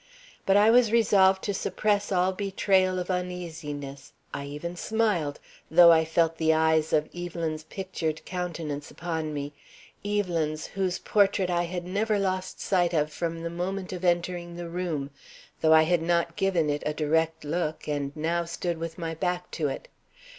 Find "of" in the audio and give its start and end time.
2.97-3.11, 6.91-7.07, 12.95-13.13, 13.93-14.03